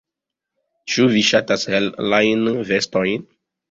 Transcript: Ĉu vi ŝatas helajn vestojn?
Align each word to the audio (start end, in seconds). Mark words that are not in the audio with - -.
Ĉu 0.93 1.05
vi 1.13 1.23
ŝatas 1.29 1.69
helajn 1.77 2.53
vestojn? 2.75 3.33